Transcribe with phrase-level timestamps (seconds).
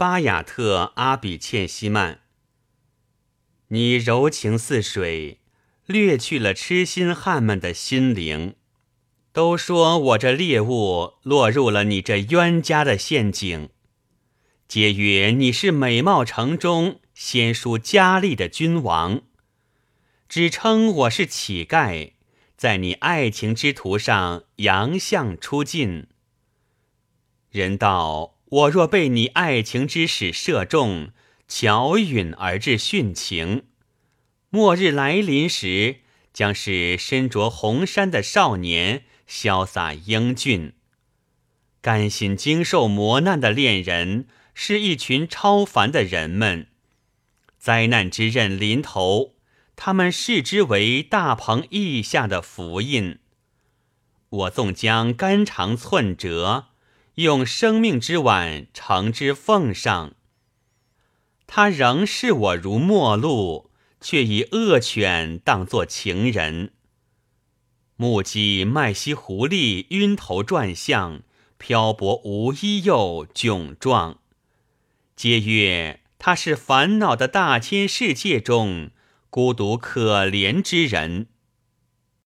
[0.00, 2.20] 巴雅特阿比切西曼，
[3.68, 5.40] 你柔情似水，
[5.84, 8.54] 掠去了痴心汉们的心灵。
[9.34, 13.68] 都说我这猎物落入了你这冤家的陷阱。
[14.66, 19.20] 皆曰你是美貌城中仙书佳丽的君王，
[20.30, 22.12] 只称我是乞丐，
[22.56, 26.06] 在你爱情之途上洋相出尽。
[27.50, 31.12] 人道我若被你爱情之矢射中，
[31.46, 33.62] 巧允而至殉情，
[34.48, 36.00] 末日来临时，
[36.32, 40.72] 将是身着红衫的少年，潇洒英俊，
[41.80, 46.66] 甘心经受磨难的恋人，是一群超凡的人们。
[47.56, 49.36] 灾难之刃临头，
[49.76, 53.20] 他们视之为大鹏翼下的福印。
[54.30, 56.69] 我纵将肝肠寸折。
[57.16, 60.14] 用生命之碗盛之奉上，
[61.46, 66.72] 他仍视我如陌路，却以恶犬当作情人。
[67.96, 71.22] 目击麦西狐狸晕头转向，
[71.58, 74.20] 漂泊无依又窘状，
[75.14, 78.90] 皆曰他是烦恼的大千世界中
[79.28, 81.26] 孤独可怜之人。